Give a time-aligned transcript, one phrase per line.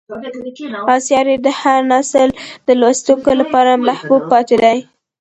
[0.95, 2.29] آثار یې د هر نسل
[2.67, 4.77] د لوستونکو لپاره محبوب پاتې دي.